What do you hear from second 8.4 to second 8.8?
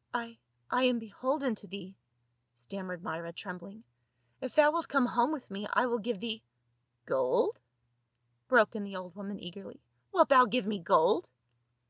broke